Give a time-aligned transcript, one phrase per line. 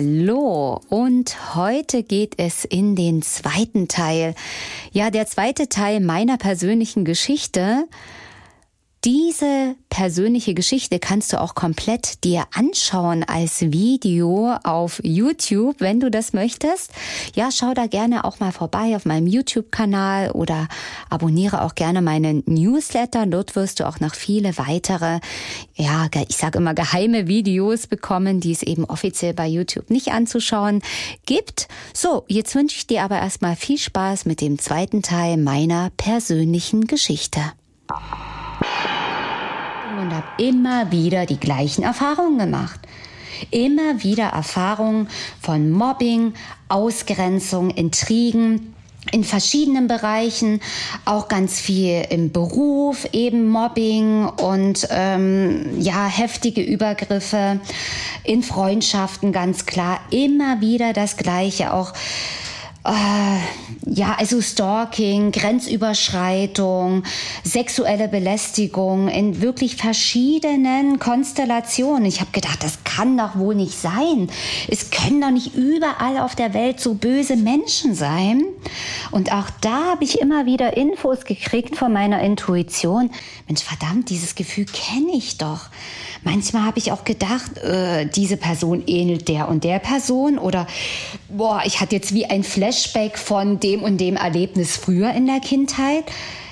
[0.00, 4.34] Hallo und heute geht es in den zweiten Teil.
[4.92, 7.84] Ja, der zweite Teil meiner persönlichen Geschichte.
[9.06, 16.10] Diese persönliche Geschichte kannst du auch komplett dir anschauen als Video auf YouTube, wenn du
[16.10, 16.92] das möchtest.
[17.34, 20.68] Ja, schau da gerne auch mal vorbei auf meinem YouTube-Kanal oder
[21.08, 23.24] abonniere auch gerne meinen Newsletter.
[23.24, 25.20] Dort wirst du auch noch viele weitere,
[25.76, 30.82] ja, ich sage immer geheime Videos bekommen, die es eben offiziell bei YouTube nicht anzuschauen
[31.24, 31.68] gibt.
[31.94, 36.86] So, jetzt wünsche ich dir aber erstmal viel Spaß mit dem zweiten Teil meiner persönlichen
[36.86, 37.40] Geschichte
[40.00, 42.80] und habe immer wieder die gleichen Erfahrungen gemacht.
[43.50, 45.08] Immer wieder Erfahrungen
[45.40, 46.34] von Mobbing,
[46.68, 48.74] Ausgrenzung, Intrigen,
[49.12, 50.60] in verschiedenen Bereichen,
[51.04, 57.60] auch ganz viel im Beruf, eben Mobbing und ähm, ja heftige Übergriffe
[58.24, 61.94] in Freundschaften ganz klar, immer wieder das Gleiche, auch
[62.82, 67.02] ja, also Stalking, Grenzüberschreitung,
[67.44, 72.06] sexuelle Belästigung in wirklich verschiedenen Konstellationen.
[72.06, 74.30] Ich habe gedacht, das kann doch wohl nicht sein.
[74.68, 78.44] Es können doch nicht überall auf der Welt so böse Menschen sein.
[79.10, 83.10] Und auch da habe ich immer wieder Infos gekriegt von meiner Intuition.
[83.46, 85.66] Mensch, verdammt, dieses Gefühl kenne ich doch.
[86.22, 90.66] Manchmal habe ich auch gedacht, äh, diese Person ähnelt der und der Person oder
[91.28, 95.40] boah, ich hatte jetzt wie ein Flashback von dem und dem Erlebnis früher in der
[95.40, 96.04] Kindheit.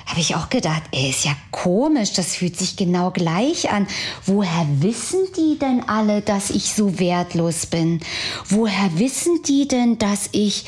[0.07, 3.87] Habe ich auch gedacht, ey, ist ja komisch, das fühlt sich genau gleich an.
[4.25, 8.01] Woher wissen die denn alle, dass ich so wertlos bin?
[8.49, 10.65] Woher wissen die denn, dass ich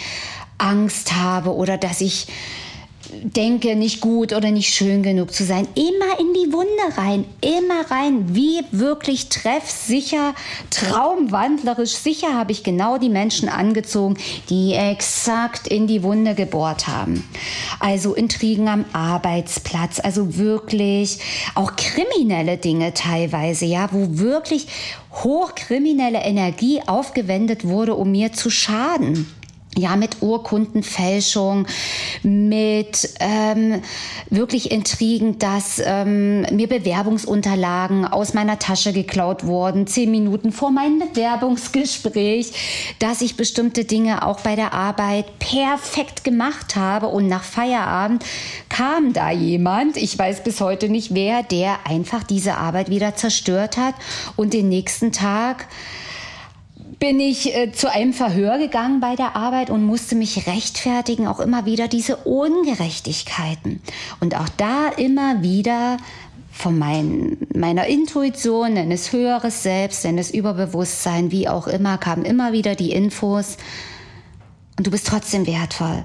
[0.58, 2.26] Angst habe oder dass ich
[3.22, 5.66] denke, nicht gut oder nicht schön genug zu sein.
[5.74, 10.34] Immer in die Wunde rein, immer rein, wie wirklich treffsicher,
[10.70, 14.16] traumwandlerisch sicher habe ich genau die Menschen angezogen,
[14.48, 17.28] die exakt in die Wunde gebohrt haben.
[17.78, 21.18] Also Intrigen am Arbeitsplatz, also wirklich
[21.54, 24.66] auch kriminelle Dinge teilweise, ja, wo wirklich
[25.12, 29.26] hochkriminelle Energie aufgewendet wurde, um mir zu schaden
[29.76, 31.66] ja, mit Urkundenfälschung,
[32.22, 33.82] mit ähm,
[34.28, 40.98] wirklich Intrigen, dass ähm, mir Bewerbungsunterlagen aus meiner Tasche geklaut wurden, zehn Minuten vor meinem
[40.98, 48.24] Bewerbungsgespräch, dass ich bestimmte Dinge auch bei der Arbeit perfekt gemacht habe und nach Feierabend
[48.68, 53.76] kam da jemand, ich weiß bis heute nicht wer, der einfach diese Arbeit wieder zerstört
[53.76, 53.94] hat
[54.34, 55.68] und den nächsten Tag
[57.00, 61.40] bin ich äh, zu einem Verhör gegangen bei der Arbeit und musste mich rechtfertigen, auch
[61.40, 63.82] immer wieder diese Ungerechtigkeiten.
[64.20, 65.96] Und auch da immer wieder
[66.52, 72.26] von mein, meiner Intuition, nenn es höheres Selbst, nenn es Überbewusstsein, wie auch immer, kamen
[72.26, 73.56] immer wieder die Infos.
[74.76, 76.04] Und du bist trotzdem wertvoll.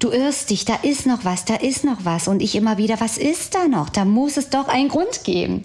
[0.00, 2.26] Du irrst dich, da ist noch was, da ist noch was.
[2.26, 3.88] Und ich immer wieder, was ist da noch?
[3.90, 5.64] Da muss es doch einen Grund geben.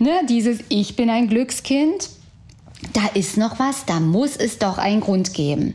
[0.00, 2.10] Ne, dieses Ich bin ein Glückskind,
[2.92, 5.74] da ist noch was, da muss es doch einen Grund geben.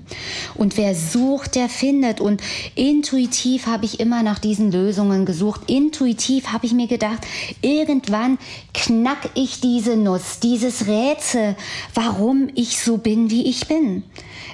[0.55, 2.19] Und wer sucht, der findet.
[2.19, 2.41] Und
[2.75, 5.61] intuitiv habe ich immer nach diesen Lösungen gesucht.
[5.67, 7.25] Intuitiv habe ich mir gedacht,
[7.61, 8.37] irgendwann
[8.73, 11.55] knack ich diese Nuss, dieses Rätsel,
[11.93, 14.03] warum ich so bin, wie ich bin.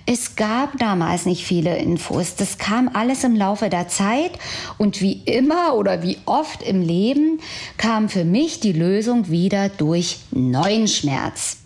[0.06, 2.36] Es gab damals nicht viele Infos.
[2.36, 4.31] Das kam alles im Laufe der Zeit.
[4.78, 7.39] Und wie immer oder wie oft im Leben
[7.78, 11.62] kam für mich die Lösung wieder durch neuen Schmerz.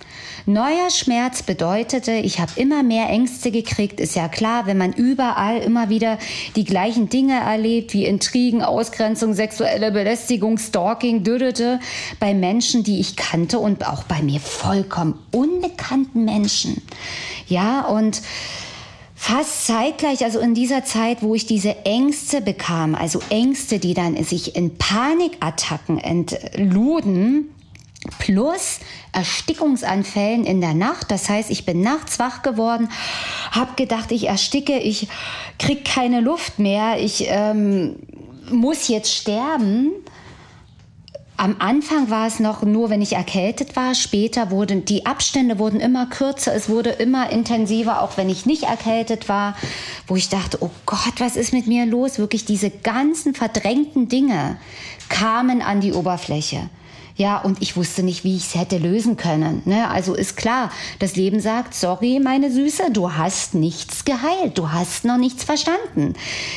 [0.50, 4.00] Neuer Schmerz bedeutete, ich habe immer mehr Ängste gekriegt.
[4.00, 6.18] Ist ja klar, wenn man überall immer wieder
[6.56, 11.82] die gleichen Dinge erlebt, wie Intrigen, Ausgrenzung, sexuelle Belästigung, Stalking, dürrete,
[12.22, 16.82] bei Menschen, die ich kannte und auch bei mir vollkommen unbekannten Menschen.
[17.50, 18.22] Ja, und
[19.16, 24.24] fast zeitgleich, also in dieser Zeit, wo ich diese Ängste bekam, also Ängste, die dann
[24.24, 27.50] sich in Panikattacken entluden,
[28.20, 28.80] plus
[29.18, 31.10] Erstickungsanfällen in der Nacht.
[31.10, 32.88] Das heißt, ich bin nachts wach geworden,
[33.50, 35.08] habe gedacht, ich ersticke, ich
[35.58, 37.96] krieg keine Luft mehr, ich ähm,
[38.52, 39.90] muss jetzt sterben.
[41.36, 43.96] Am Anfang war es noch nur, wenn ich erkältet war.
[43.96, 46.54] Später wurden die Abstände wurden immer kürzer.
[46.54, 49.56] Es wurde immer intensiver, auch wenn ich nicht erkältet war,
[50.06, 52.20] wo ich dachte, oh Gott, was ist mit mir los?
[52.20, 54.58] Wirklich diese ganzen verdrängten Dinge
[55.10, 56.70] kamen an die Oberfläche.
[57.18, 59.64] Ja, und ich wusste nicht, wie ich es hätte lösen können.
[59.66, 59.90] Ne?
[59.90, 60.70] Also ist klar,
[61.00, 66.14] das Leben sagt, sorry, meine Süße, du hast nichts geheilt, du hast noch nichts verstanden.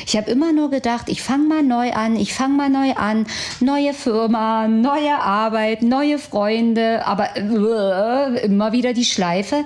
[0.07, 3.27] Ich habe immer nur gedacht, ich fange mal neu an, ich fange mal neu an,
[3.61, 9.65] neue Firma, neue Arbeit, neue Freunde, aber äh, immer wieder die Schleife.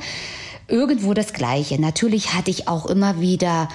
[0.68, 1.80] Irgendwo das Gleiche.
[1.80, 3.68] Natürlich hatte ich auch immer wieder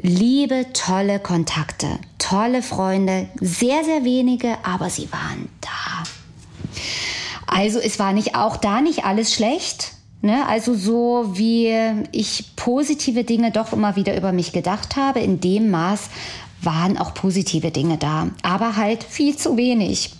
[0.00, 1.88] liebe, tolle Kontakte,
[2.18, 6.04] tolle Freunde, sehr, sehr wenige, aber sie waren da.
[7.46, 9.92] Also es war nicht auch da nicht alles schlecht.
[10.22, 10.46] Ne?
[10.48, 11.72] Also so wie
[12.12, 16.08] ich positive Dinge doch immer wieder über mich gedacht habe, in dem Maß
[16.62, 20.10] waren auch positive Dinge da, aber halt viel zu wenig.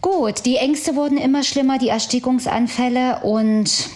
[0.00, 3.88] Gut, die Ängste wurden immer schlimmer, die Erstickungsanfälle und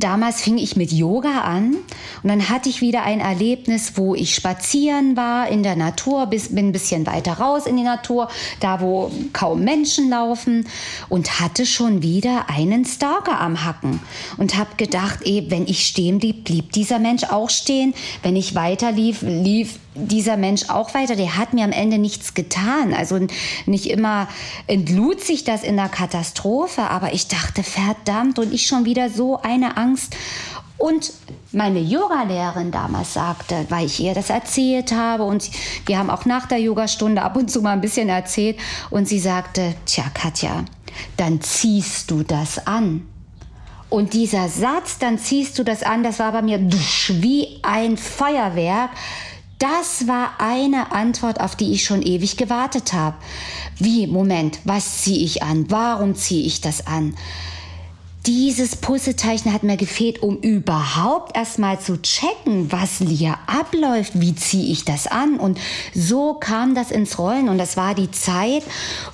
[0.00, 1.76] damals fing ich mit Yoga an
[2.22, 6.54] und dann hatte ich wieder ein Erlebnis, wo ich spazieren war in der Natur, bis,
[6.54, 8.28] bin ein bisschen weiter raus in die Natur,
[8.60, 10.66] da wo kaum Menschen laufen
[11.08, 14.00] und hatte schon wieder einen Stalker am Hacken
[14.36, 17.94] und habe gedacht, eh, wenn ich stehen blieb, blieb dieser Mensch auch stehen.
[18.22, 22.34] Wenn ich weiter lief, lief dieser Mensch auch weiter, der hat mir am Ende nichts
[22.34, 22.94] getan.
[22.94, 23.18] Also
[23.66, 24.28] nicht immer
[24.66, 29.40] entlud sich das in der Katastrophe, aber ich dachte, verdammt, und ich schon wieder so
[29.40, 30.16] eine Angst.
[30.80, 31.12] Und
[31.52, 35.50] meine Yogalehrerin damals sagte, weil ich ihr das erzählt habe und
[35.84, 38.58] wir haben auch nach der Yogastunde ab und zu mal ein bisschen erzählt
[38.88, 40.64] und sie sagte, tja Katja,
[41.18, 43.06] dann ziehst du das an.
[43.90, 48.90] Und dieser Satz, dann ziehst du das an, das war bei mir wie ein Feuerwerk
[49.60, 53.16] das war eine Antwort, auf die ich schon ewig gewartet habe.
[53.78, 55.66] Wie, Moment, was ziehe ich an?
[55.68, 57.14] Warum ziehe ich das an?
[58.26, 64.70] Dieses Puzzlezeichen hat mir gefehlt, um überhaupt erstmal zu checken, was hier abläuft, wie ziehe
[64.70, 65.38] ich das an.
[65.38, 65.58] Und
[65.94, 67.48] so kam das ins Rollen.
[67.48, 68.62] Und das war die Zeit,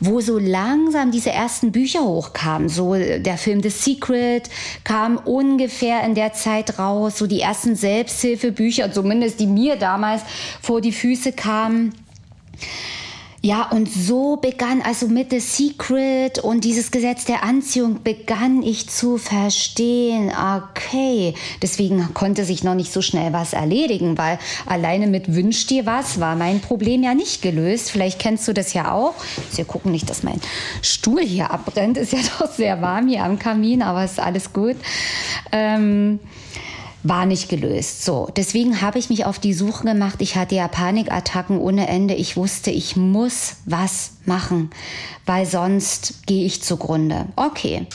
[0.00, 2.68] wo so langsam diese ersten Bücher hochkamen.
[2.68, 4.50] So der Film The Secret
[4.82, 7.18] kam ungefähr in der Zeit raus.
[7.18, 10.22] So die ersten Selbsthilfebücher, zumindest die mir damals
[10.60, 11.94] vor die Füße kamen.
[13.46, 18.88] Ja, und so begann also mit The Secret und dieses Gesetz der Anziehung begann ich
[18.88, 20.32] zu verstehen.
[20.32, 21.32] Okay,
[21.62, 26.18] deswegen konnte sich noch nicht so schnell was erledigen, weil alleine mit Wünsch dir was
[26.18, 27.92] war mein Problem ja nicht gelöst.
[27.92, 29.14] Vielleicht kennst du das ja auch.
[29.54, 30.40] Wir gucken nicht, dass mein
[30.82, 31.98] Stuhl hier abbrennt.
[31.98, 34.74] Ist ja doch sehr warm hier am Kamin, aber ist alles gut.
[35.52, 36.18] Ähm
[37.08, 38.04] war nicht gelöst.
[38.04, 40.16] So, deswegen habe ich mich auf die Suche gemacht.
[40.20, 42.14] Ich hatte ja Panikattacken ohne Ende.
[42.14, 44.70] Ich wusste, ich muss was machen,
[45.24, 47.26] weil sonst gehe ich zugrunde.
[47.36, 47.86] Okay.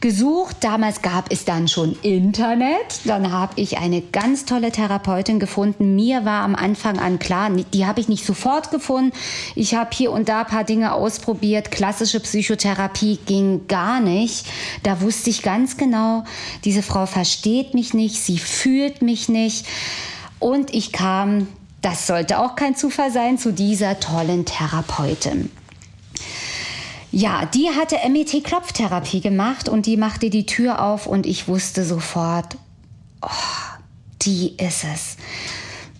[0.00, 3.00] Gesucht, damals gab es dann schon Internet.
[3.04, 5.96] Dann habe ich eine ganz tolle Therapeutin gefunden.
[5.96, 9.12] Mir war am Anfang an klar, die habe ich nicht sofort gefunden.
[9.54, 11.70] Ich habe hier und da ein paar Dinge ausprobiert.
[11.70, 14.46] Klassische Psychotherapie ging gar nicht.
[14.84, 16.24] Da wusste ich ganz genau,
[16.64, 19.66] diese Frau versteht mich nicht, sie fühlt mich nicht.
[20.38, 21.48] Und ich kam
[21.80, 25.50] das sollte auch kein Zufall sein, zu dieser tollen Therapeutin.
[27.10, 32.56] Ja, die hatte MET-Klopftherapie gemacht und die machte die Tür auf und ich wusste sofort,
[33.22, 33.28] oh,
[34.22, 35.16] die ist es.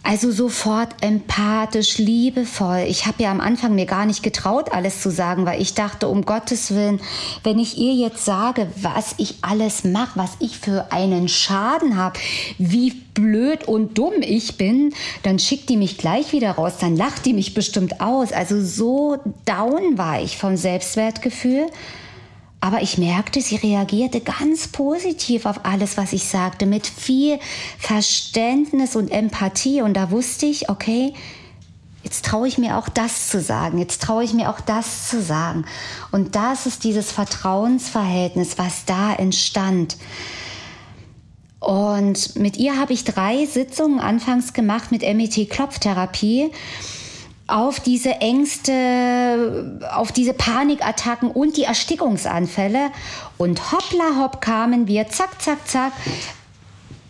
[0.02, 2.84] Also sofort empathisch, liebevoll.
[2.88, 6.08] Ich habe ja am Anfang mir gar nicht getraut, alles zu sagen, weil ich dachte,
[6.08, 7.00] um Gottes Willen,
[7.42, 12.18] wenn ich ihr jetzt sage, was ich alles mache, was ich für einen Schaden habe,
[12.56, 17.26] wie blöd und dumm ich bin, dann schickt die mich gleich wieder raus, dann lacht
[17.26, 18.32] die mich bestimmt aus.
[18.32, 21.66] Also so down war ich vom Selbstwertgefühl.
[22.60, 27.38] Aber ich merkte, sie reagierte ganz positiv auf alles, was ich sagte, mit viel
[27.78, 29.80] Verständnis und Empathie.
[29.82, 31.14] Und da wusste ich, okay,
[32.02, 35.22] jetzt traue ich mir auch das zu sagen, jetzt traue ich mir auch das zu
[35.22, 35.66] sagen.
[36.10, 39.96] Und das ist dieses Vertrauensverhältnis, was da entstand.
[41.60, 46.50] Und mit ihr habe ich drei Sitzungen anfangs gemacht mit MET-Klopftherapie
[47.48, 52.90] auf diese Ängste, auf diese Panikattacken und die Erstickungsanfälle.
[53.38, 55.92] Und hoppla hopp kamen wir, zack, zack, zack,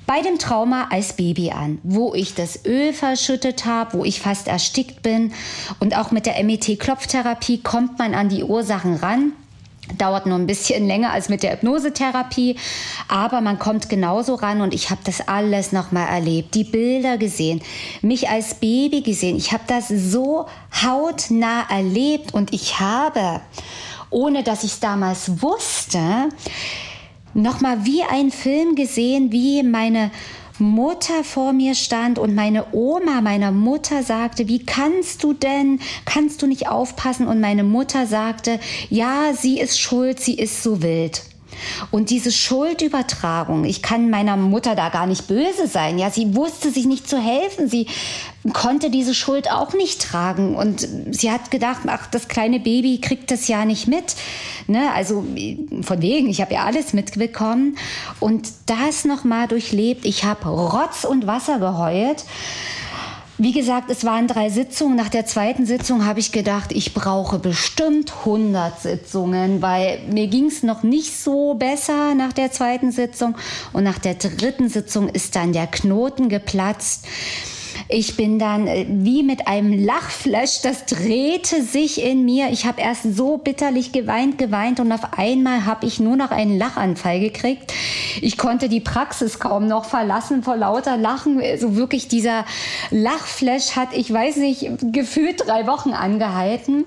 [0.07, 4.49] bei dem Trauma als Baby an, wo ich das Öl verschüttet habe, wo ich fast
[4.49, 5.35] erstickt bin.
[5.81, 9.33] Und auch mit der MET-Klopftherapie kommt man an die Ursachen ran.
[9.97, 12.57] Dauert nur ein bisschen länger als mit der Hypnosetherapie,
[13.09, 17.63] aber man kommt genauso ran und ich habe das alles nochmal erlebt, die Bilder gesehen,
[18.03, 19.37] mich als Baby gesehen.
[19.37, 20.47] Ich habe das so
[20.83, 23.41] hautnah erlebt und ich habe,
[24.11, 26.29] ohne dass ich es damals wusste,
[27.35, 30.11] nochmal wie ein Film gesehen, wie meine
[30.61, 36.43] Mutter vor mir stand und meine Oma meiner Mutter sagte, wie kannst du denn, kannst
[36.43, 37.27] du nicht aufpassen?
[37.27, 38.59] Und meine Mutter sagte,
[38.91, 41.23] ja, sie ist schuld, sie ist so wild.
[41.91, 45.99] Und diese Schuldübertragung, ich kann meiner Mutter da gar nicht böse sein.
[45.99, 47.69] Ja, sie wusste sich nicht zu helfen.
[47.69, 47.87] Sie
[48.53, 50.55] konnte diese Schuld auch nicht tragen.
[50.57, 54.17] Und sie hat gedacht, ach, das kleine Baby kriegt das ja nicht mit.
[54.67, 54.93] Ne?
[54.95, 55.25] Also
[55.83, 57.77] von wegen, ich habe ja alles mitbekommen.
[58.21, 60.05] Und das nochmal durchlebt.
[60.05, 62.25] Ich habe Rotz und Wasser geheult.
[63.41, 64.97] Wie gesagt, es waren drei Sitzungen.
[64.97, 70.47] Nach der zweiten Sitzung habe ich gedacht, ich brauche bestimmt 100 Sitzungen, weil mir ging
[70.47, 73.37] es noch nicht so besser nach der zweiten Sitzung.
[73.73, 77.07] Und nach der dritten Sitzung ist dann der Knoten geplatzt.
[77.91, 82.51] Ich bin dann äh, wie mit einem Lachflash, das drehte sich in mir.
[82.51, 86.59] Ich habe erst so bitterlich geweint, geweint und auf einmal habe ich nur noch einen
[86.59, 87.73] Lachanfall gekriegt.
[88.21, 91.39] Ich konnte die Praxis kaum noch verlassen vor lauter Lachen.
[91.39, 92.45] So also wirklich dieser
[92.91, 96.85] Lachflash hat, ich weiß nicht, gefühlt drei Wochen angehalten.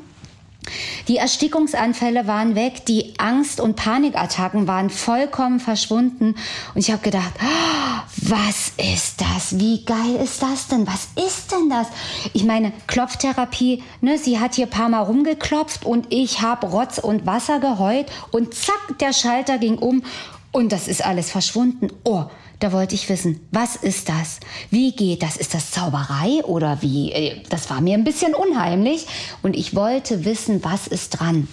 [1.08, 6.36] Die Erstickungsanfälle waren weg, die Angst- und Panikattacken waren vollkommen verschwunden.
[6.74, 9.60] Und ich habe gedacht, oh, was ist das?
[9.60, 10.86] Wie geil ist das denn?
[10.86, 11.88] Was ist denn das?
[12.34, 17.00] Ich meine, Klopftherapie, ne, sie hat hier ein paar Mal rumgeklopft und ich habe Rotz
[17.00, 20.04] und Wasser geheult und zack, der Schalter ging um
[20.52, 21.88] und das ist alles verschwunden.
[22.04, 22.26] Oh,
[22.62, 24.40] da wollte ich wissen, was ist das?
[24.70, 25.36] Wie geht das?
[25.36, 27.12] Ist das Zauberei oder wie?
[27.12, 29.08] Äh, das war mir ein bisschen unheimlich
[29.42, 31.48] und ich wollte wissen, was ist dran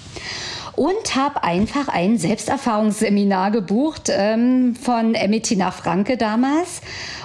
[0.76, 6.82] und habe einfach ein Selbsterfahrungsseminar gebucht ähm, von Emity nach Franke damals.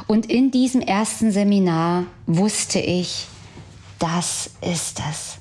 [0.08, 3.28] Und in diesem ersten Seminar wusste ich,
[4.00, 5.38] das ist es.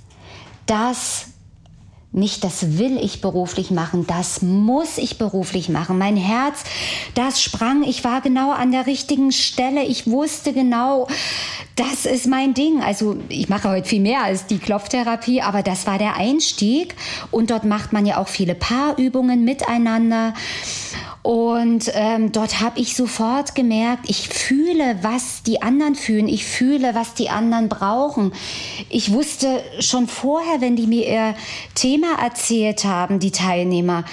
[0.67, 1.32] Das
[2.13, 5.97] nicht das will ich beruflich machen, das muss ich beruflich machen.
[5.97, 6.65] Mein Herz,
[7.15, 11.09] das sprang, ich war genau an der richtigen Stelle, ich wusste genau,
[11.77, 12.83] das ist mein Ding.
[12.83, 16.95] Also ich mache heute viel mehr als die Klopftherapie, aber das war der Einstieg
[17.31, 20.35] und dort macht man ja auch viele Paarübungen miteinander.
[21.23, 26.97] Und ähm, dort habe ich sofort gemerkt, ich fühle, was die anderen fühlen, ich fühle,
[26.97, 28.33] was die anderen brauchen.
[28.91, 31.35] Ich wusste schon vorher, wenn die mir ihr
[31.77, 34.05] Thema erzählt haben, die Teilnehmer,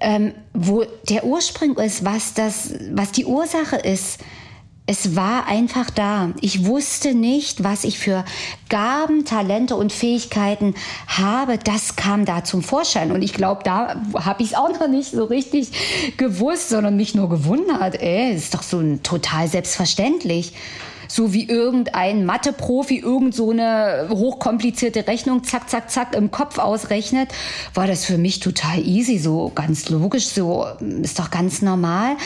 [0.00, 4.18] ähm, wo der Ursprung ist, was das, was die Ursache ist
[4.84, 6.32] es war einfach da.
[6.40, 8.24] Ich wusste nicht, was ich für
[8.68, 10.74] Gaben, Talente und Fähigkeiten
[11.06, 11.56] habe.
[11.56, 13.12] Das kam da zum Vorschein.
[13.12, 17.14] Und ich glaube, da habe ich es auch noch nicht so richtig gewusst, sondern mich
[17.14, 18.00] nur gewundert.
[18.02, 20.52] Ey, ist doch so total selbstverständlich
[21.12, 27.28] so wie irgendein Mathe-Profi irgend so eine hochkomplizierte Rechnung zack, zack, zack im Kopf ausrechnet,
[27.74, 30.64] war das für mich total easy, so ganz logisch, so
[31.02, 32.16] ist doch ganz normal.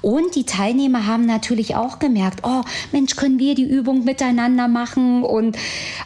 [0.00, 2.62] Und die Teilnehmer haben natürlich auch gemerkt, oh
[2.92, 5.24] Mensch, können wir die Übung miteinander machen?
[5.24, 5.58] Und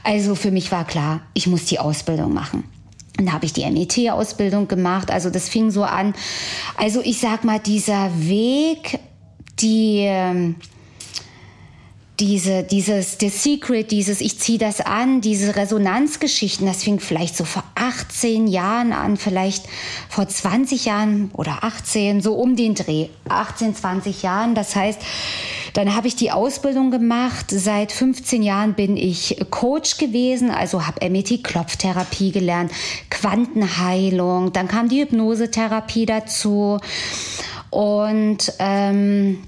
[0.02, 2.64] also für mich war klar, ich muss die Ausbildung machen.
[3.18, 5.10] Dann habe ich die MET-Ausbildung gemacht.
[5.10, 6.14] Also das fing so an.
[6.78, 8.98] Also ich sag mal, dieser Weg,
[9.60, 10.54] die ähm,
[12.20, 17.44] diese, dieses, The Secret, dieses, ich ziehe das an, diese Resonanzgeschichten, das fing vielleicht so
[17.44, 19.64] vor 18 Jahren an, vielleicht
[20.08, 24.54] vor 20 Jahren oder 18, so um den Dreh, 18, 20 Jahren.
[24.54, 25.00] Das heißt,
[25.72, 27.46] dann habe ich die Ausbildung gemacht.
[27.48, 32.70] Seit 15 Jahren bin ich Coach gewesen, also habe MET-Klopftherapie gelernt,
[33.08, 36.78] Quantenheilung, dann kam die Hypnosetherapie dazu
[37.70, 39.38] und ähm,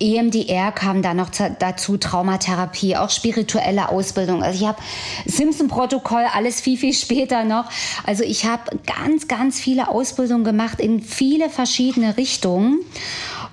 [0.00, 4.42] EMDR kam da noch dazu, Traumatherapie, auch spirituelle Ausbildung.
[4.42, 4.82] Also ich habe
[5.26, 7.66] Simpson-Protokoll, alles viel, viel später noch.
[8.04, 12.80] Also ich habe ganz, ganz viele Ausbildungen gemacht in viele verschiedene Richtungen.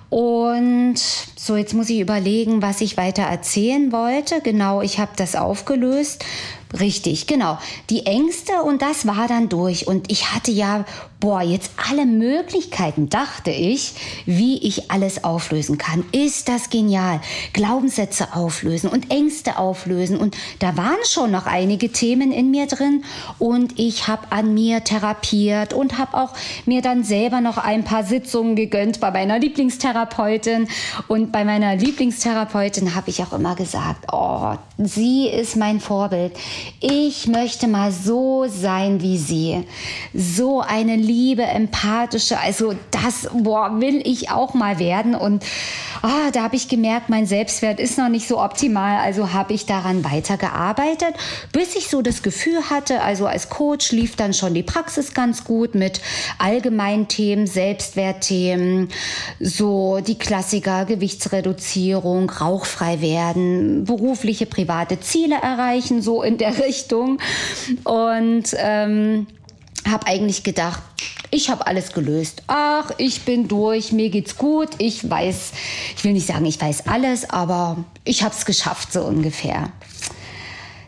[0.09, 0.97] Und
[1.37, 4.41] so, jetzt muss ich überlegen, was ich weiter erzählen wollte.
[4.41, 6.25] Genau, ich habe das aufgelöst.
[6.77, 7.57] Richtig, genau.
[7.89, 9.87] Die Ängste und das war dann durch.
[9.87, 10.85] Und ich hatte ja,
[11.21, 13.93] boah, jetzt alle Möglichkeiten, dachte ich,
[14.25, 16.03] wie ich alles auflösen kann.
[16.11, 17.21] Ist das genial?
[17.53, 20.17] Glaubenssätze auflösen und Ängste auflösen.
[20.17, 23.05] Und da waren schon noch einige Themen in mir drin.
[23.39, 26.33] Und ich habe an mir therapiert und habe auch
[26.65, 30.67] mir dann selber noch ein paar Sitzungen gegönnt bei meiner Lieblingstherapeutin.
[31.07, 36.33] Und bei meiner Lieblingstherapeutin habe ich auch immer gesagt, oh, sie ist mein Vorbild
[36.81, 39.63] ich möchte mal so sein wie sie.
[40.13, 45.13] So eine liebe, empathische, also das, boah, will ich auch mal werden.
[45.13, 45.43] Und
[46.03, 48.99] oh, da habe ich gemerkt, mein Selbstwert ist noch nicht so optimal.
[48.99, 51.13] Also habe ich daran weitergearbeitet,
[51.51, 55.43] bis ich so das Gefühl hatte, also als Coach lief dann schon die Praxis ganz
[55.43, 56.01] gut mit
[56.37, 58.89] allgemeinen Themen, Selbstwertthemen,
[59.39, 67.19] so die Klassiker, Gewichtsreduzierung, rauchfrei werden, berufliche, private Ziele erreichen, so in der Richtung.
[67.83, 69.27] Und ähm,
[69.89, 70.81] habe eigentlich gedacht,
[71.31, 72.43] ich habe alles gelöst.
[72.47, 74.69] Ach, ich bin durch, mir geht's gut.
[74.77, 75.51] Ich weiß,
[75.95, 79.71] ich will nicht sagen, ich weiß alles, aber ich habe es geschafft, so ungefähr.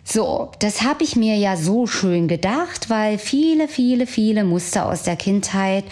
[0.03, 5.03] So, das habe ich mir ja so schön gedacht, weil viele, viele, viele Muster aus
[5.03, 5.85] der Kindheit,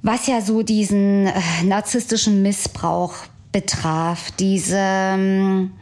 [0.00, 3.14] was ja so diesen äh, narzisstischen Missbrauch
[3.52, 5.72] betraf, diese ähm,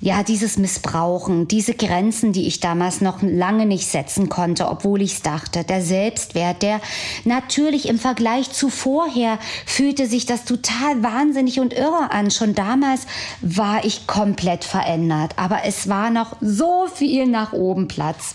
[0.00, 5.14] ja, dieses Missbrauchen, diese Grenzen, die ich damals noch lange nicht setzen konnte, obwohl ich
[5.14, 6.80] es dachte, der Selbstwert, der
[7.24, 12.30] natürlich im Vergleich zu vorher fühlte sich das total wahnsinnig und irre an.
[12.30, 13.02] Schon damals
[13.42, 18.34] war ich komplett verändert, aber es war noch so viel nach oben Platz.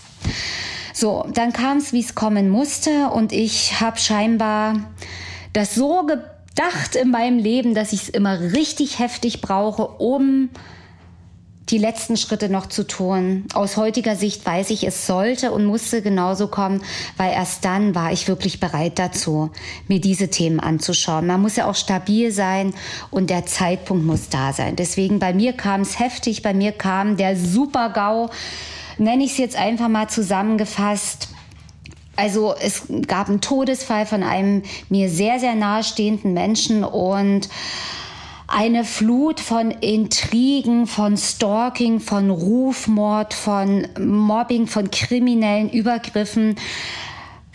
[0.94, 4.76] So, dann kam es, wie es kommen musste und ich habe scheinbar
[5.52, 10.48] das so gedacht in meinem Leben, dass ich es immer richtig heftig brauche, um
[11.68, 13.44] die letzten Schritte noch zu tun.
[13.52, 16.82] Aus heutiger Sicht weiß ich, es sollte und musste genauso kommen,
[17.16, 19.50] weil erst dann war ich wirklich bereit dazu,
[19.88, 21.26] mir diese Themen anzuschauen.
[21.26, 22.72] Man muss ja auch stabil sein
[23.10, 24.76] und der Zeitpunkt muss da sein.
[24.76, 28.30] Deswegen bei mir kam es heftig, bei mir kam der Super-GAU,
[28.98, 31.28] nenne ich es jetzt einfach mal zusammengefasst.
[32.14, 37.48] Also es gab einen Todesfall von einem mir sehr, sehr nahestehenden Menschen und
[38.48, 46.56] eine Flut von Intrigen, von Stalking, von Rufmord, von Mobbing, von kriminellen Übergriffen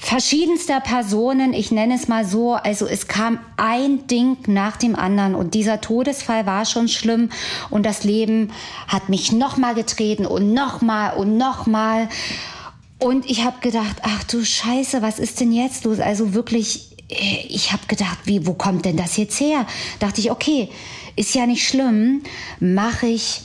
[0.01, 5.35] verschiedenster Personen, ich nenne es mal so, also es kam ein Ding nach dem anderen
[5.35, 7.29] und dieser Todesfall war schon schlimm
[7.69, 8.51] und das Leben
[8.87, 12.09] hat mich nochmal getreten und nochmal und nochmal
[12.97, 15.99] und ich habe gedacht, ach du Scheiße, was ist denn jetzt los?
[15.99, 19.65] Also wirklich ich habe gedacht, wie, wo kommt denn das jetzt her?
[19.99, 20.69] Dachte ich, okay,
[21.15, 22.23] ist ja nicht schlimm,
[22.59, 23.41] mache ich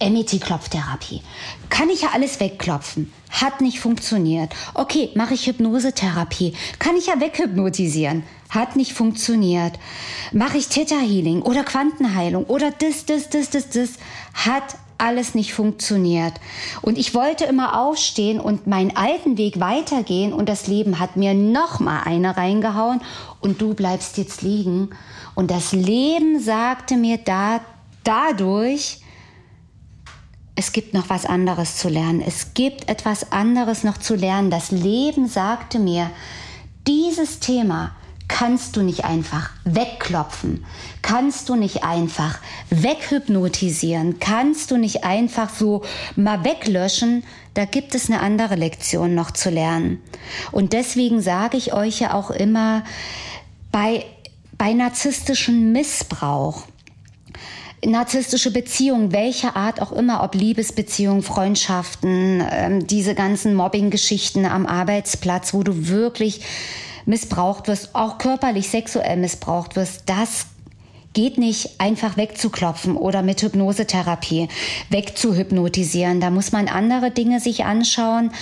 [0.00, 1.22] MET-Klopftherapie.
[1.68, 3.12] Kann ich ja alles wegklopfen.
[3.30, 4.52] Hat nicht funktioniert.
[4.74, 6.54] Okay, mache ich Hypnosetherapie.
[6.78, 8.24] Kann ich ja weghypnotisieren.
[8.50, 9.78] Hat nicht funktioniert.
[10.32, 13.90] Mache ich Theta Healing oder Quantenheilung oder das, das, das, das, das.
[14.34, 16.34] Hat alles nicht funktioniert.
[16.82, 21.34] Und ich wollte immer aufstehen und meinen alten Weg weitergehen und das Leben hat mir
[21.34, 23.00] noch mal eine reingehauen
[23.40, 24.90] und du bleibst jetzt liegen.
[25.34, 27.60] Und das Leben sagte mir da,
[28.04, 29.00] dadurch,
[30.56, 32.22] es gibt noch was anderes zu lernen.
[32.24, 34.50] Es gibt etwas anderes noch zu lernen.
[34.50, 36.10] Das Leben sagte mir,
[36.86, 37.92] dieses Thema,
[38.28, 40.64] kannst du nicht einfach wegklopfen,
[41.02, 42.38] kannst du nicht einfach
[42.70, 45.82] weghypnotisieren, kannst du nicht einfach so
[46.16, 50.00] mal weglöschen, da gibt es eine andere Lektion noch zu lernen.
[50.50, 52.82] Und deswegen sage ich euch ja auch immer,
[53.70, 54.04] bei,
[54.56, 56.64] bei narzisstischem Missbrauch,
[57.84, 65.54] narzisstische Beziehungen, welcher Art auch immer, ob Liebesbeziehungen, Freundschaften, ähm, diese ganzen Mobbing-Geschichten am Arbeitsplatz,
[65.54, 66.40] wo du wirklich
[67.06, 70.46] missbraucht wirst, auch körperlich, sexuell missbraucht wirst, das
[71.14, 74.48] geht nicht einfach wegzuklopfen oder mit Hypnosetherapie
[74.90, 76.20] wegzuhypnotisieren.
[76.20, 78.32] Da muss man andere Dinge sich anschauen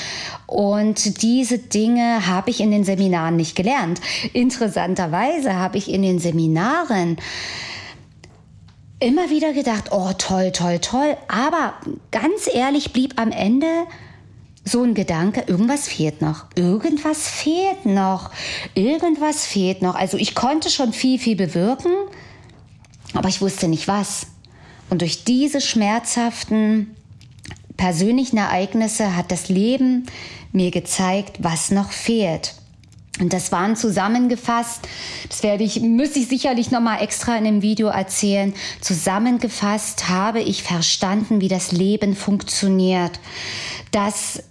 [0.46, 4.00] und diese Dinge habe ich in den Seminaren nicht gelernt.
[4.32, 7.18] Interessanterweise habe ich in den Seminaren
[8.98, 11.74] immer wieder gedacht, oh toll, toll, toll, aber
[12.10, 13.66] ganz ehrlich blieb am Ende
[14.64, 18.30] so ein Gedanke, irgendwas fehlt noch, irgendwas fehlt noch,
[18.74, 19.94] irgendwas fehlt noch.
[19.94, 21.92] Also ich konnte schon viel, viel bewirken,
[23.14, 24.28] aber ich wusste nicht was.
[24.88, 26.94] Und durch diese schmerzhaften
[27.76, 30.06] persönlichen Ereignisse hat das Leben
[30.52, 32.54] mir gezeigt, was noch fehlt.
[33.20, 34.88] Und das waren zusammengefasst,
[35.28, 38.54] das werde ich, müsste ich sicherlich nochmal extra in dem Video erzählen.
[38.80, 43.18] Zusammengefasst habe ich verstanden, wie das Leben funktioniert
[43.92, 44.42] dass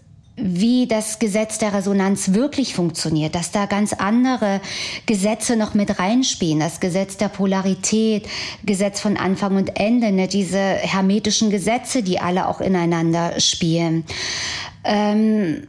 [0.41, 4.62] wie das Gesetz der Resonanz wirklich funktioniert, dass da ganz andere
[5.06, 8.27] Gesetze noch mit reinspielen, das Gesetz der Polarität,
[8.63, 14.04] Gesetz von Anfang und Ende, ne, diese hermetischen Gesetze, die alle auch ineinander spielen.
[14.84, 15.67] Ähm,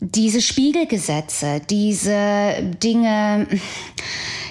[0.00, 3.46] diese Spiegelgesetze, diese Dinge,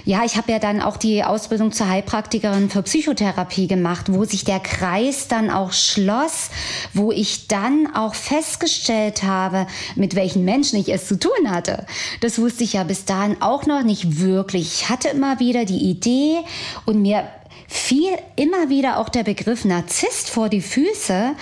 [0.06, 4.44] ja, ich habe ja dann auch die Ausbildung zur Heilpraktikerin für Psychotherapie gemacht, wo sich
[4.44, 6.50] der Kreis dann auch schloss,
[6.94, 11.86] wo ich dann auch festgestellt habe, mit welchen Menschen ich es zu tun hatte.
[12.22, 14.74] Das wusste ich ja bis dahin auch noch nicht wirklich.
[14.74, 16.40] Ich hatte immer wieder die Idee
[16.86, 17.24] und mir
[17.68, 21.36] fiel immer wieder auch der Begriff Narzisst vor die Füße,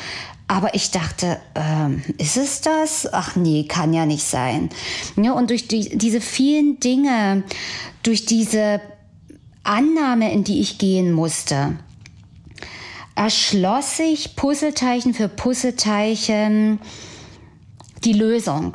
[0.49, 3.07] aber ich dachte, ähm, ist es das?
[3.13, 4.69] Ach nee, kann ja nicht sein.
[5.15, 7.43] Ja, und durch die, diese vielen Dinge,
[8.01, 8.81] durch diese
[9.63, 11.77] Annahme, in die ich gehen musste,
[13.13, 16.79] erschloss sich Puzzleteilchen für Puzzleteilchen
[18.03, 18.73] die Lösung.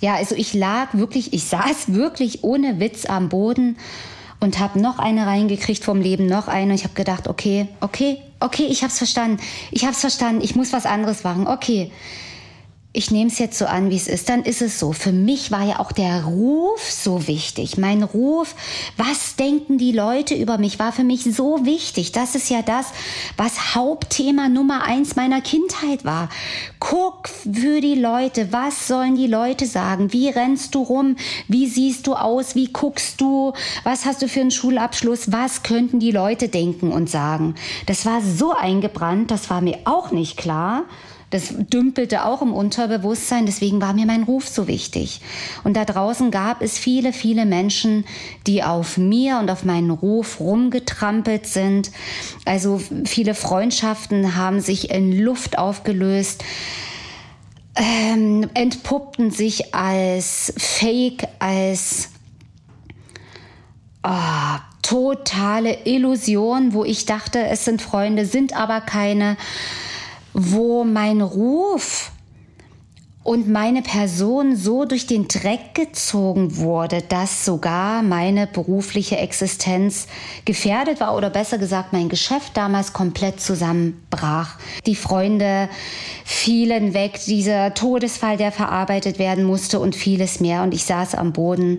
[0.00, 3.76] Ja, also ich lag wirklich, ich saß wirklich ohne Witz am Boden
[4.40, 6.72] und habe noch eine reingekriegt vom Leben, noch eine.
[6.72, 9.42] Ich habe gedacht, okay, okay, okay, ich habe es verstanden.
[9.70, 10.42] Ich habe es verstanden.
[10.42, 11.46] Ich muss was anderes machen.
[11.46, 11.90] Okay
[12.94, 14.92] ich nehme es jetzt so an, wie es ist, dann ist es so.
[14.92, 17.78] Für mich war ja auch der Ruf so wichtig.
[17.78, 18.54] Mein Ruf,
[18.98, 22.12] was denken die Leute über mich, war für mich so wichtig.
[22.12, 22.88] Das ist ja das,
[23.38, 26.28] was Hauptthema Nummer eins meiner Kindheit war.
[26.80, 30.12] Guck für die Leute, was sollen die Leute sagen?
[30.12, 31.16] Wie rennst du rum?
[31.48, 32.54] Wie siehst du aus?
[32.54, 33.54] Wie guckst du?
[33.84, 35.32] Was hast du für einen Schulabschluss?
[35.32, 37.54] Was könnten die Leute denken und sagen?
[37.86, 40.84] Das war so eingebrannt, das war mir auch nicht klar.
[41.32, 45.22] Das dümpelte auch im Unterbewusstsein, deswegen war mir mein Ruf so wichtig.
[45.64, 48.04] Und da draußen gab es viele, viele Menschen,
[48.46, 51.90] die auf mir und auf meinen Ruf rumgetrampelt sind.
[52.44, 56.44] Also viele Freundschaften haben sich in Luft aufgelöst.
[57.76, 62.10] Ähm, entpuppten sich als Fake, als
[64.04, 69.38] oh, totale Illusion, wo ich dachte, es sind Freunde, sind aber keine
[70.34, 72.12] wo mein Ruf
[73.24, 80.08] und meine Person so durch den Dreck gezogen wurde, dass sogar meine berufliche Existenz
[80.44, 84.58] gefährdet war oder besser gesagt mein Geschäft damals komplett zusammenbrach.
[84.86, 85.68] Die Freunde
[86.24, 91.32] fielen weg, dieser Todesfall, der verarbeitet werden musste und vieles mehr und ich saß am
[91.32, 91.78] Boden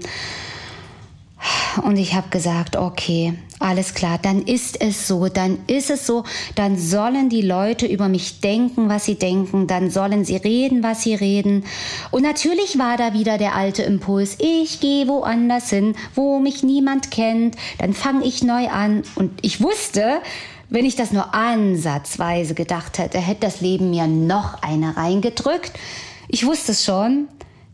[1.83, 6.23] und ich habe gesagt, okay, alles klar, dann ist es so, dann ist es so,
[6.55, 11.03] dann sollen die Leute über mich denken, was sie denken, dann sollen sie reden, was
[11.03, 11.63] sie reden.
[12.11, 17.11] Und natürlich war da wieder der alte Impuls, ich gehe woanders hin, wo mich niemand
[17.11, 19.03] kennt, dann fange ich neu an.
[19.15, 20.21] Und ich wusste,
[20.69, 25.71] wenn ich das nur ansatzweise gedacht hätte, hätte das Leben mir noch eine reingedrückt.
[26.27, 27.27] Ich wusste es schon,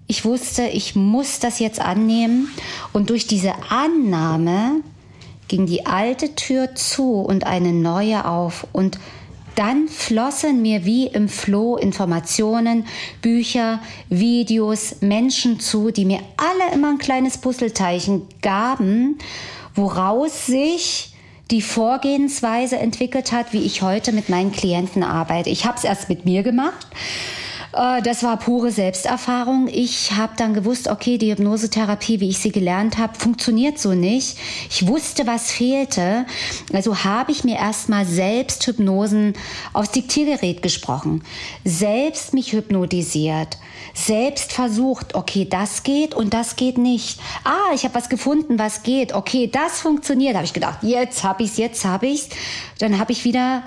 [0.06, 2.50] ich wusste, ich muss das jetzt annehmen.
[2.94, 4.82] Und durch diese Annahme
[5.50, 8.66] ging die alte Tür zu und eine neue auf.
[8.72, 8.98] Und
[9.56, 12.86] dann flossen mir wie im Floh Informationen,
[13.22, 19.18] Bücher, Videos, Menschen zu, die mir alle immer ein kleines Puzzleteilchen gaben,
[19.76, 21.14] woraus sich
[21.52, 25.50] die Vorgehensweise entwickelt hat, wie ich heute mit meinen Klienten arbeite.
[25.50, 26.88] Ich habe es erst mit mir gemacht
[27.74, 29.68] äh, das war pure Selbsterfahrung.
[29.68, 34.38] Ich habe dann gewusst, okay, die Hypnosetherapie, wie ich sie gelernt habe, funktioniert so nicht.
[34.70, 36.26] Ich wusste, was fehlte.
[36.74, 39.34] Also habe ich mir erstmal selbst Hypnosen
[39.74, 41.24] aufs Diktiergerät gesprochen,
[41.64, 43.58] selbst mich hypnotisiert,
[43.94, 47.20] selbst versucht, okay, das geht und das geht nicht.
[47.44, 49.14] Ah, ich habe was gefunden, was geht.
[49.14, 50.36] Okay, das funktioniert.
[50.36, 52.30] Habe ich gedacht, jetzt habe ich's, jetzt habe ich's.
[52.80, 53.64] Dann habe ich wieder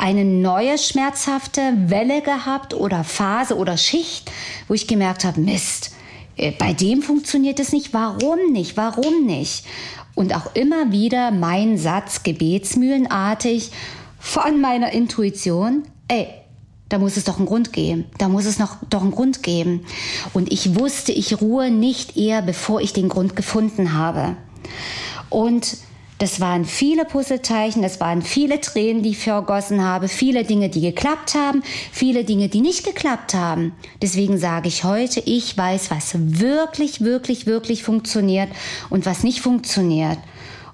[0.00, 4.30] eine neue schmerzhafte Welle gehabt oder Phase oder Schicht,
[4.66, 5.92] wo ich gemerkt habe, Mist,
[6.36, 9.66] äh, bei dem funktioniert es nicht, warum nicht, warum nicht?
[10.14, 13.70] Und auch immer wieder mein Satz gebetsmühlenartig
[14.18, 16.28] von meiner Intuition, ey,
[16.88, 18.06] da muss es doch einen Grund geben.
[18.18, 19.84] Da muss es noch doch einen Grund geben.
[20.32, 24.34] Und ich wusste, ich ruhe nicht eher, bevor ich den Grund gefunden habe.
[25.28, 25.76] Und
[26.20, 30.82] das waren viele Puzzleteilchen, das waren viele Tränen, die ich vergossen habe, viele Dinge, die
[30.82, 33.72] geklappt haben, viele Dinge, die nicht geklappt haben.
[34.02, 38.50] Deswegen sage ich heute, ich weiß, was wirklich, wirklich, wirklich funktioniert
[38.90, 40.18] und was nicht funktioniert.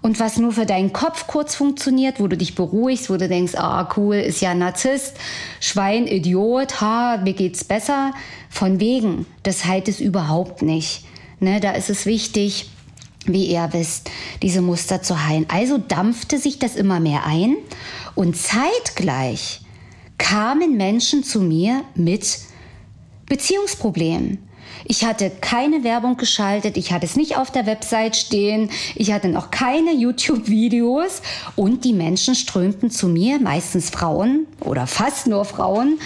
[0.02, 3.54] Und was nur für deinen Kopf kurz funktioniert, wo du dich beruhigst, wo du denkst,
[3.54, 5.16] ah cool, ist ja Narzisst,
[5.60, 8.12] Schwein, Idiot, ha, mir geht's besser.
[8.50, 11.04] Von wegen, das heilt es überhaupt nicht.
[11.38, 12.70] Ne, da ist es wichtig,
[13.32, 14.10] wie ihr wisst,
[14.42, 15.46] diese Muster zu heilen.
[15.48, 17.56] Also dampfte sich das immer mehr ein
[18.14, 19.60] und zeitgleich
[20.18, 22.38] kamen Menschen zu mir mit
[23.26, 24.38] Beziehungsproblem.
[24.84, 29.28] Ich hatte keine Werbung geschaltet, ich hatte es nicht auf der Website stehen, ich hatte
[29.28, 31.22] noch keine YouTube-Videos
[31.56, 35.98] und die Menschen strömten zu mir, meistens Frauen oder fast nur Frauen,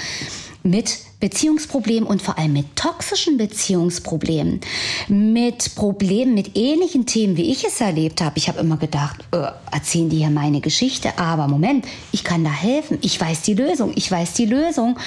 [0.62, 4.60] mit Beziehungsproblemen und vor allem mit toxischen Beziehungsproblemen,
[5.08, 8.38] mit Problemen, mit ähnlichen Themen, wie ich es erlebt habe.
[8.38, 12.50] Ich habe immer gedacht, äh, erzählen die hier meine Geschichte, aber Moment, ich kann da
[12.50, 14.98] helfen, ich weiß die Lösung, ich weiß die Lösung.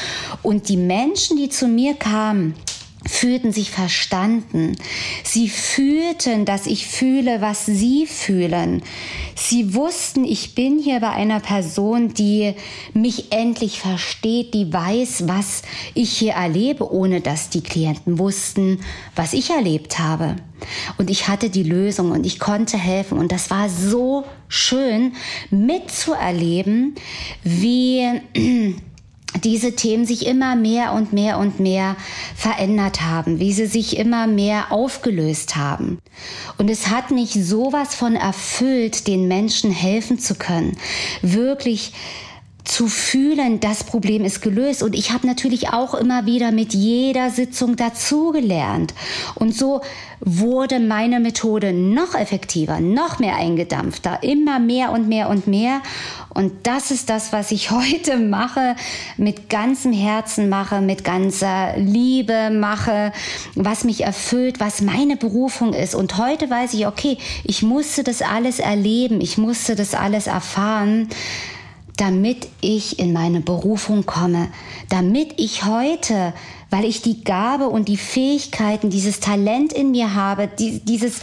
[0.44, 2.56] Und die Menschen, die zu mir kamen,
[3.06, 4.76] fühlten sich verstanden.
[5.24, 8.82] Sie fühlten, dass ich fühle, was sie fühlen.
[9.36, 12.54] Sie wussten, ich bin hier bei einer Person, die
[12.94, 15.64] mich endlich versteht, die weiß, was
[15.94, 18.80] ich hier erlebe, ohne dass die Klienten wussten,
[19.16, 20.36] was ich erlebt habe.
[20.98, 23.18] Und ich hatte die Lösung und ich konnte helfen.
[23.18, 25.14] Und das war so schön
[25.50, 26.96] mitzuerleben,
[27.44, 28.22] wie
[29.42, 31.96] diese Themen sich immer mehr und mehr und mehr
[32.36, 36.00] verändert haben, wie sie sich immer mehr aufgelöst haben.
[36.58, 40.78] Und es hat mich sowas von erfüllt, den Menschen helfen zu können,
[41.22, 41.94] wirklich
[42.64, 44.84] zu fühlen, das Problem ist gelöst.
[44.84, 48.94] Und ich habe natürlich auch immer wieder mit jeder Sitzung dazugelernt.
[49.36, 49.82] Und so
[50.22, 55.82] wurde meine Methode noch effektiver, noch mehr eingedampfter, immer mehr und mehr und mehr.
[56.30, 58.76] Und das ist das, was ich heute mache,
[59.18, 63.12] mit ganzem Herzen mache, mit ganzer Liebe mache,
[63.56, 65.96] was mich erfüllt, was meine Berufung ist.
[65.96, 71.10] Und heute weiß ich, okay, ich musste das alles erleben, ich musste das alles erfahren
[71.98, 74.48] damit ich in meine Berufung komme,
[74.90, 76.34] damit ich heute,
[76.72, 81.22] weil ich die Gabe und die Fähigkeiten, dieses Talent in mir habe, die, dieses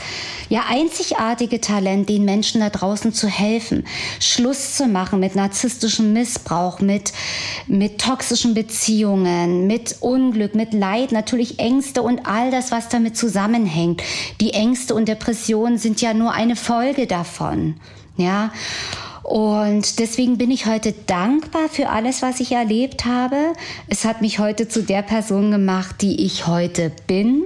[0.48, 3.84] ja einzigartige Talent, den Menschen da draußen zu helfen,
[4.20, 7.12] Schluss zu machen mit narzisstischem Missbrauch, mit
[7.66, 14.02] mit toxischen Beziehungen, mit Unglück, mit Leid, natürlich Ängste und all das, was damit zusammenhängt.
[14.40, 17.74] Die Ängste und Depressionen sind ja nur eine Folge davon.
[18.16, 18.52] Ja.
[19.22, 23.52] Und deswegen bin ich heute dankbar für alles, was ich erlebt habe.
[23.88, 27.44] Es hat mich heute zu der Person gemacht, die ich heute bin.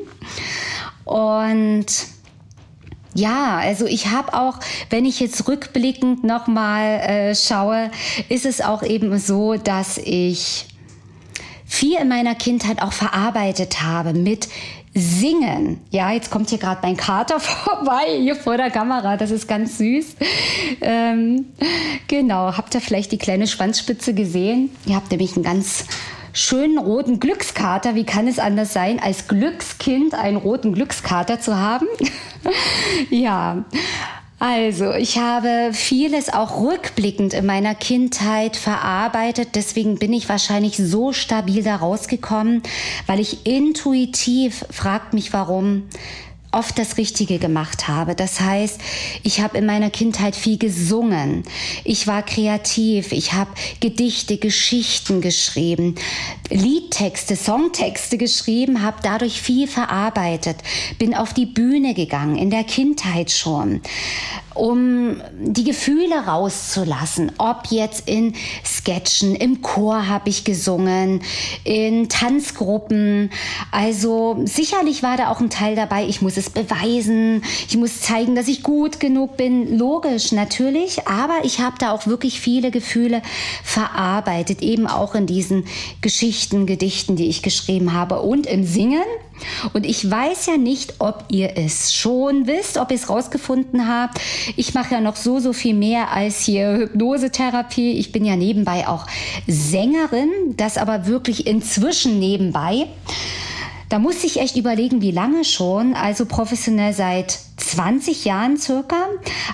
[1.05, 1.87] Und
[3.15, 4.59] ja, also ich habe auch,
[4.91, 7.91] wenn ich jetzt rückblickend nochmal äh, schaue,
[8.29, 10.67] ist es auch eben so, dass ich
[11.67, 14.49] viel in meiner Kindheit auch verarbeitet habe mit
[14.95, 15.81] Singen.
[15.91, 19.17] Ja, jetzt kommt hier gerade mein Kater vorbei, hier vor der Kamera.
[19.17, 20.17] Das ist ganz süß.
[20.81, 21.47] Ähm,
[22.07, 24.71] genau, habt ihr vielleicht die kleine Schwanzspitze gesehen?
[24.87, 25.85] Ihr habt nämlich einen ganz
[26.33, 27.97] schönen roten Glückskater.
[27.97, 31.87] Wie kann es anders sein, als Glückskind einen roten Glückskater zu haben?
[33.11, 33.65] ja.
[34.47, 39.55] Also, ich habe vieles auch rückblickend in meiner Kindheit verarbeitet.
[39.55, 42.63] Deswegen bin ich wahrscheinlich so stabil da rausgekommen,
[43.07, 45.85] weil ich intuitiv, fragt mich warum,
[46.55, 48.15] oft das Richtige gemacht habe.
[48.15, 48.81] Das heißt,
[49.23, 51.45] ich habe in meiner Kindheit viel gesungen.
[51.85, 53.13] Ich war kreativ.
[53.13, 55.97] Ich habe Gedichte, Geschichten geschrieben,
[56.51, 60.57] Liedtexte, Songtexte geschrieben, habe dadurch viel verarbeitet.
[60.99, 63.81] Bin auf die Bühne gegangen, in der Kindheit schon
[64.55, 67.33] um die Gefühle rauszulassen.
[67.39, 71.23] Ob jetzt in Sketchen, im Chor habe ich gesungen,
[71.65, 73.31] in Tanzgruppen.
[73.71, 78.35] Also sicherlich war da auch ein Teil dabei, ich muss es beweisen, ich muss zeigen,
[78.35, 79.77] dass ich gut genug bin.
[79.77, 83.23] Logisch, natürlich, aber ich habe da auch wirklich viele Gefühle
[83.63, 85.65] verarbeitet, eben auch in diesen
[86.01, 89.03] Geschichten, Gedichten, die ich geschrieben habe und im Singen.
[89.73, 94.21] Und ich weiß ja nicht, ob ihr es schon wisst, ob ihr es rausgefunden habt.
[94.57, 97.93] Ich mache ja noch so, so viel mehr als hier Hypnosetherapie.
[97.93, 99.07] Ich bin ja nebenbei auch
[99.47, 102.87] Sängerin, das aber wirklich inzwischen nebenbei.
[103.89, 105.95] Da muss ich echt überlegen, wie lange schon.
[105.95, 109.07] Also professionell seit 20 Jahren circa.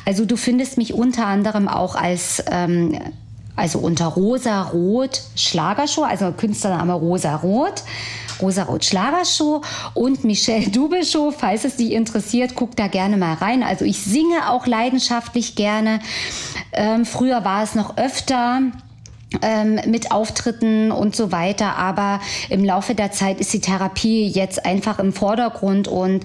[0.05, 2.99] Also du findest mich unter anderem auch als ähm,
[3.61, 7.83] also unter Rosa Rot Schlagershow, also Künstlername Rosa Rot.
[8.41, 9.61] Rosa-Rot Schlagershow
[9.93, 11.31] und Michelle Show.
[11.31, 13.63] Falls es dich interessiert, guck da gerne mal rein.
[13.63, 16.01] Also ich singe auch leidenschaftlich gerne.
[16.73, 18.63] Ähm, früher war es noch öfter
[19.87, 21.77] mit Auftritten und so weiter.
[21.77, 26.25] Aber im Laufe der Zeit ist die Therapie jetzt einfach im Vordergrund und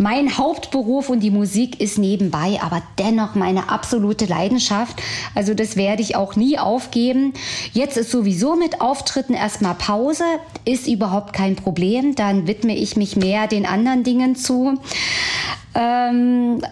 [0.00, 5.00] mein Hauptberuf und die Musik ist nebenbei, aber dennoch meine absolute Leidenschaft.
[5.34, 7.34] Also das werde ich auch nie aufgeben.
[7.74, 10.24] Jetzt ist sowieso mit Auftritten erstmal Pause,
[10.64, 12.14] ist überhaupt kein Problem.
[12.14, 14.80] Dann widme ich mich mehr den anderen Dingen zu.
[15.74, 16.62] Ähm,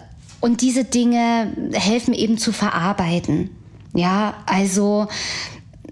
[0.41, 3.51] und diese Dinge helfen eben zu verarbeiten.
[3.93, 5.07] Ja, also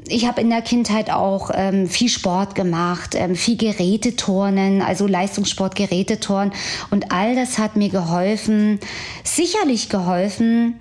[0.09, 5.75] ich habe in der Kindheit auch ähm, viel Sport gemacht, ähm, viel Geräteturnen, also Leistungssport,
[5.75, 6.53] Geräteturnen.
[6.91, 8.79] Und all das hat mir geholfen,
[9.23, 10.75] sicherlich geholfen,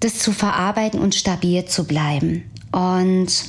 [0.00, 2.50] das zu verarbeiten und stabil zu bleiben.
[2.72, 3.44] Und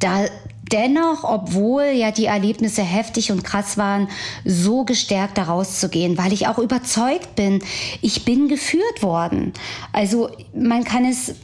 [0.00, 0.26] da
[0.72, 4.08] dennoch, obwohl ja die Erlebnisse heftig und krass waren,
[4.44, 7.62] so gestärkt daraus zu gehen, weil ich auch überzeugt bin,
[8.00, 9.52] ich bin geführt worden.
[9.92, 11.34] Also man kann es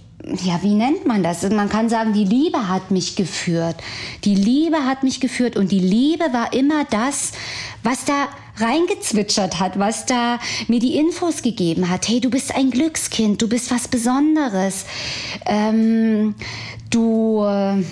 [0.43, 1.49] ja, wie nennt man das?
[1.49, 3.77] Man kann sagen, die Liebe hat mich geführt.
[4.25, 7.33] Die Liebe hat mich geführt und die Liebe war immer das,
[7.83, 12.09] was da reingezwitschert hat, was da mir die Infos gegeben hat.
[12.09, 14.85] Hey, du bist ein Glückskind, du bist was Besonderes.
[15.47, 16.35] Ähm,
[16.91, 17.83] du, äh,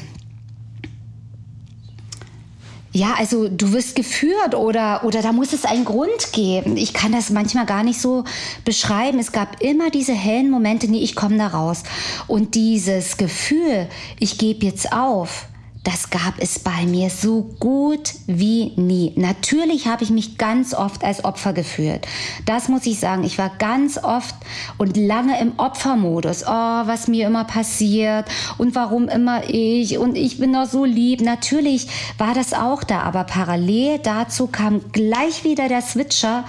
[2.97, 6.79] ja, also du wirst geführt oder, oder da muss es einen Grund geben.
[6.79, 8.25] Ich kann das manchmal gar nicht so
[8.65, 9.19] beschreiben.
[9.19, 11.83] Es gab immer diese hellen Momente, nee, ich komme da raus.
[12.27, 15.47] Und dieses Gefühl, ich gebe jetzt auf,
[15.87, 19.13] das gab es bei mir so gut wie nie.
[19.15, 22.09] Natürlich habe ich mich ganz oft als Opfer gefühlt.
[22.45, 23.23] Das muss ich sagen.
[23.23, 24.35] Ich war ganz oft
[24.79, 26.43] und lange im Opfermodus.
[26.43, 28.27] Oh, was mir immer passiert
[28.59, 31.21] und warum immer ich und ich bin doch so lieb.
[31.21, 31.87] Natürlich
[32.19, 36.45] war das auch da, aber parallel dazu kam gleich wieder der Switcher.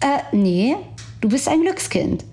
[0.00, 0.74] Äh, nee,
[1.20, 2.24] du bist ein Glückskind.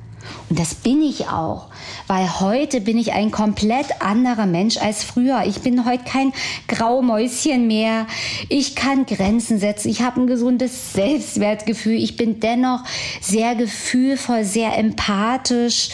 [0.50, 1.68] Und das bin ich auch,
[2.08, 5.44] weil heute bin ich ein komplett anderer Mensch als früher.
[5.46, 6.34] Ich bin heute kein
[6.68, 8.08] Graumäuschen mehr.
[8.50, 9.90] Ich kann Grenzen setzen.
[9.90, 11.96] Ich habe ein gesundes Selbstwertgefühl.
[11.96, 12.84] Ich bin dennoch
[13.22, 15.90] sehr gefühlvoll, sehr empathisch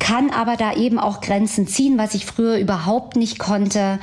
[0.00, 4.00] kann aber da eben auch Grenzen ziehen, was ich früher überhaupt nicht konnte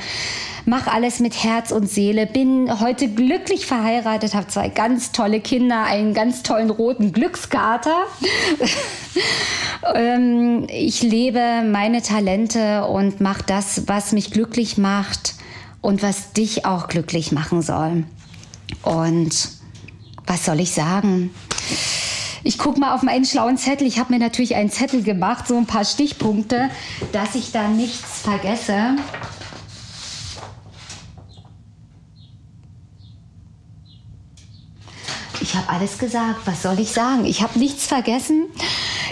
[0.67, 5.83] mache alles mit Herz und Seele, bin heute glücklich verheiratet, habe zwei ganz tolle Kinder,
[5.83, 8.03] einen ganz tollen roten Glückskater.
[9.95, 15.35] ähm, ich lebe meine Talente und mache das, was mich glücklich macht
[15.79, 18.03] und was dich auch glücklich machen soll.
[18.83, 19.49] Und
[20.25, 21.33] was soll ich sagen?
[22.47, 23.85] Ich gucke mal auf meinen schlauen Zettel.
[23.85, 26.69] Ich habe mir natürlich einen Zettel gemacht, so ein paar Stichpunkte,
[27.11, 28.95] dass ich da nichts vergesse.
[35.41, 36.39] Ich habe alles gesagt.
[36.45, 37.25] Was soll ich sagen?
[37.25, 38.45] Ich habe nichts vergessen.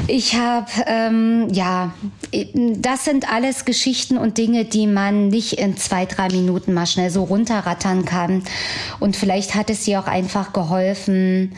[0.08, 1.92] Ich habe, ähm, ja,
[2.78, 7.10] das sind alles Geschichten und Dinge, die man nicht in zwei, drei Minuten mal schnell
[7.10, 8.44] so runterrattern kann.
[9.02, 11.54] Und vielleicht hat es dir auch einfach geholfen,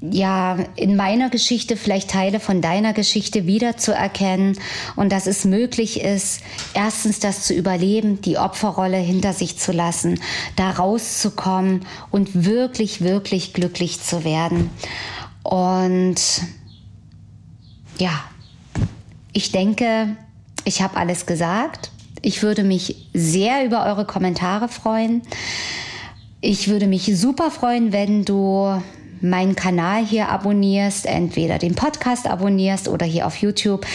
[0.00, 4.58] ja, in meiner Geschichte vielleicht Teile von deiner Geschichte wiederzuerkennen
[4.96, 6.40] und dass es möglich ist,
[6.72, 10.18] erstens das zu überleben, die Opferrolle hinter sich zu lassen,
[10.56, 14.70] da rauszukommen und wirklich, wirklich glücklich zu werden.
[15.42, 16.16] Und
[17.98, 18.24] ja,
[19.32, 20.16] ich denke,
[20.64, 21.90] ich habe alles gesagt.
[22.22, 25.22] Ich würde mich sehr über eure Kommentare freuen.
[26.40, 28.80] Ich würde mich super freuen, wenn du
[29.20, 33.86] meinen Kanal hier abonnierst, entweder den Podcast abonnierst oder hier auf YouTube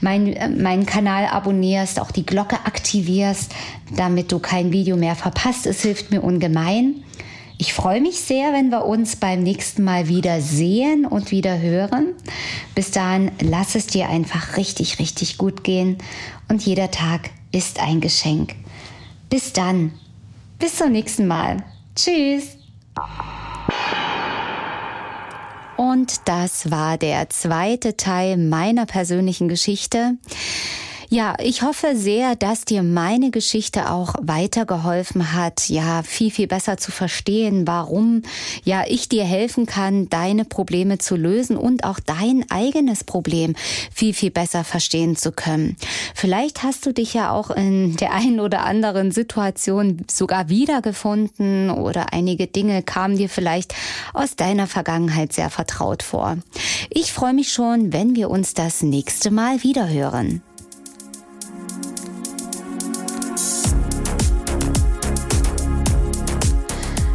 [0.00, 3.52] mein, äh, meinen Kanal abonnierst, auch die Glocke aktivierst,
[3.96, 5.66] damit du kein Video mehr verpasst.
[5.66, 7.02] Es hilft mir ungemein.
[7.56, 12.08] Ich freue mich sehr, wenn wir uns beim nächsten Mal wieder sehen und wieder hören.
[12.74, 15.98] Bis dahin, lass es dir einfach richtig, richtig gut gehen
[16.48, 18.54] und jeder Tag ist ein Geschenk.
[19.30, 19.92] Bis dann.
[20.58, 21.58] Bis zum nächsten Mal.
[21.94, 22.56] Tschüss.
[25.76, 30.16] Und das war der zweite Teil meiner persönlichen Geschichte.
[31.14, 36.76] Ja, ich hoffe sehr, dass dir meine Geschichte auch weitergeholfen hat, ja, viel, viel besser
[36.76, 38.22] zu verstehen, warum,
[38.64, 43.54] ja, ich dir helfen kann, deine Probleme zu lösen und auch dein eigenes Problem
[43.92, 45.76] viel, viel besser verstehen zu können.
[46.16, 52.12] Vielleicht hast du dich ja auch in der einen oder anderen Situation sogar wiedergefunden oder
[52.12, 53.72] einige Dinge kamen dir vielleicht
[54.14, 56.38] aus deiner Vergangenheit sehr vertraut vor.
[56.90, 60.42] Ich freue mich schon, wenn wir uns das nächste Mal wiederhören.